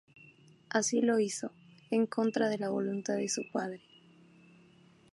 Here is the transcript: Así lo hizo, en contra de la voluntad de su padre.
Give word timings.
Así 0.69 1.01
lo 1.01 1.19
hizo, 1.19 1.51
en 1.91 2.07
contra 2.07 2.49
de 2.49 2.57
la 2.57 2.69
voluntad 2.71 3.17
de 3.17 3.29
su 3.29 3.43
padre. 3.51 3.83